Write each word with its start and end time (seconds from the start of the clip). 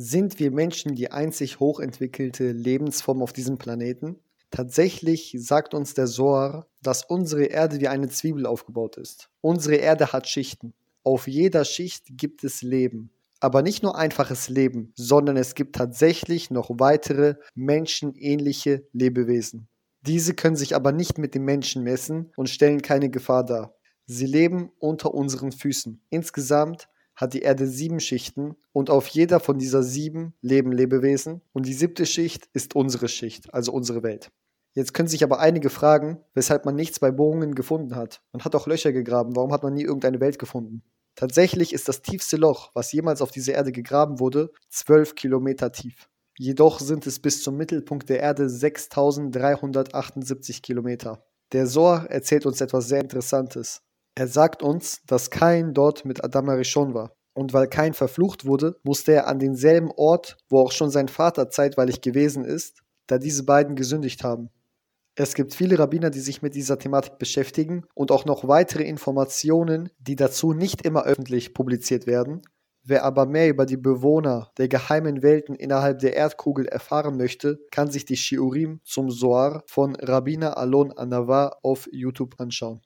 Sind 0.00 0.38
wir 0.38 0.52
Menschen 0.52 0.94
die 0.94 1.10
einzig 1.10 1.58
hochentwickelte 1.58 2.52
Lebensform 2.52 3.20
auf 3.20 3.32
diesem 3.32 3.58
Planeten? 3.58 4.14
Tatsächlich 4.52 5.34
sagt 5.36 5.74
uns 5.74 5.92
der 5.92 6.06
Soar, 6.06 6.68
dass 6.80 7.02
unsere 7.02 7.46
Erde 7.46 7.80
wie 7.80 7.88
eine 7.88 8.08
Zwiebel 8.08 8.46
aufgebaut 8.46 8.96
ist. 8.96 9.28
Unsere 9.40 9.74
Erde 9.74 10.12
hat 10.12 10.28
Schichten. 10.28 10.72
Auf 11.02 11.26
jeder 11.26 11.64
Schicht 11.64 12.16
gibt 12.16 12.44
es 12.44 12.62
Leben. 12.62 13.10
Aber 13.40 13.62
nicht 13.62 13.82
nur 13.82 13.98
einfaches 13.98 14.48
Leben, 14.48 14.92
sondern 14.94 15.36
es 15.36 15.56
gibt 15.56 15.74
tatsächlich 15.74 16.52
noch 16.52 16.70
weitere 16.74 17.34
menschenähnliche 17.56 18.86
Lebewesen. 18.92 19.66
Diese 20.02 20.32
können 20.32 20.54
sich 20.54 20.76
aber 20.76 20.92
nicht 20.92 21.18
mit 21.18 21.34
den 21.34 21.44
Menschen 21.44 21.82
messen 21.82 22.30
und 22.36 22.48
stellen 22.48 22.82
keine 22.82 23.10
Gefahr 23.10 23.44
dar. 23.44 23.74
Sie 24.06 24.26
leben 24.26 24.70
unter 24.78 25.12
unseren 25.12 25.50
Füßen. 25.50 26.00
Insgesamt 26.08 26.88
hat 27.18 27.34
die 27.34 27.42
Erde 27.42 27.66
sieben 27.66 27.98
Schichten 27.98 28.54
und 28.72 28.90
auf 28.90 29.08
jeder 29.08 29.40
von 29.40 29.58
dieser 29.58 29.82
sieben 29.82 30.34
leben 30.40 30.70
Lebewesen 30.70 31.42
und 31.52 31.66
die 31.66 31.74
siebte 31.74 32.06
Schicht 32.06 32.48
ist 32.52 32.76
unsere 32.76 33.08
Schicht, 33.08 33.52
also 33.52 33.72
unsere 33.72 34.04
Welt. 34.04 34.30
Jetzt 34.72 34.94
können 34.94 35.08
sich 35.08 35.24
aber 35.24 35.40
einige 35.40 35.68
fragen, 35.68 36.20
weshalb 36.34 36.64
man 36.64 36.76
nichts 36.76 37.00
bei 37.00 37.10
Bohrungen 37.10 37.56
gefunden 37.56 37.96
hat. 37.96 38.22
Man 38.32 38.44
hat 38.44 38.54
auch 38.54 38.68
Löcher 38.68 38.92
gegraben, 38.92 39.34
warum 39.34 39.52
hat 39.52 39.64
man 39.64 39.74
nie 39.74 39.82
irgendeine 39.82 40.20
Welt 40.20 40.38
gefunden? 40.38 40.84
Tatsächlich 41.16 41.72
ist 41.72 41.88
das 41.88 42.02
tiefste 42.02 42.36
Loch, 42.36 42.70
was 42.74 42.92
jemals 42.92 43.20
auf 43.20 43.32
dieser 43.32 43.54
Erde 43.54 43.72
gegraben 43.72 44.20
wurde, 44.20 44.52
12 44.68 45.16
Kilometer 45.16 45.72
tief. 45.72 46.08
Jedoch 46.38 46.78
sind 46.78 47.04
es 47.08 47.18
bis 47.18 47.42
zum 47.42 47.56
Mittelpunkt 47.56 48.08
der 48.08 48.20
Erde 48.20 48.48
6378 48.48 50.62
Kilometer. 50.62 51.26
Der 51.50 51.66
Sohr 51.66 52.06
erzählt 52.10 52.46
uns 52.46 52.60
etwas 52.60 52.86
sehr 52.86 53.00
Interessantes. 53.00 53.82
Er 54.18 54.26
sagt 54.26 54.64
uns, 54.64 55.00
dass 55.06 55.30
Kain 55.30 55.74
dort 55.74 56.04
mit 56.04 56.24
Adam 56.24 56.48
Arishon 56.48 56.92
war. 56.92 57.12
Und 57.34 57.52
weil 57.52 57.68
Kain 57.68 57.94
verflucht 57.94 58.46
wurde, 58.46 58.74
musste 58.82 59.12
er 59.12 59.28
an 59.28 59.38
denselben 59.38 59.92
Ort, 59.92 60.38
wo 60.48 60.58
auch 60.58 60.72
schon 60.72 60.90
sein 60.90 61.06
Vater 61.06 61.50
zeitweilig 61.50 62.00
gewesen 62.00 62.44
ist, 62.44 62.82
da 63.06 63.18
diese 63.18 63.44
beiden 63.44 63.76
gesündigt 63.76 64.24
haben. 64.24 64.50
Es 65.14 65.34
gibt 65.34 65.54
viele 65.54 65.78
Rabbiner, 65.78 66.10
die 66.10 66.18
sich 66.18 66.42
mit 66.42 66.56
dieser 66.56 66.80
Thematik 66.80 67.18
beschäftigen 67.20 67.84
und 67.94 68.10
auch 68.10 68.24
noch 68.24 68.48
weitere 68.48 68.82
Informationen, 68.82 69.88
die 70.00 70.16
dazu 70.16 70.52
nicht 70.52 70.84
immer 70.84 71.04
öffentlich 71.04 71.54
publiziert 71.54 72.08
werden. 72.08 72.42
Wer 72.82 73.04
aber 73.04 73.24
mehr 73.24 73.48
über 73.48 73.66
die 73.66 73.76
Bewohner 73.76 74.50
der 74.58 74.66
geheimen 74.66 75.22
Welten 75.22 75.54
innerhalb 75.54 76.00
der 76.00 76.16
Erdkugel 76.16 76.66
erfahren 76.66 77.16
möchte, 77.16 77.60
kann 77.70 77.88
sich 77.88 78.04
die 78.04 78.16
Shiurim 78.16 78.80
zum 78.82 79.12
Soar 79.12 79.62
von 79.66 79.94
Rabbiner 79.94 80.56
Alon 80.56 80.90
Anavar 80.90 81.60
auf 81.62 81.88
YouTube 81.92 82.34
anschauen. 82.40 82.80